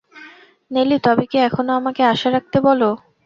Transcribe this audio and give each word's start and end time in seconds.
নেলি, 0.71 0.97
তবে 1.05 1.23
কি 1.27 1.37
এখনো 1.47 1.71
আমাকে 1.79 2.01
আশা 2.13 2.27
রাখতে 2.31 2.57
বল। 2.65 2.81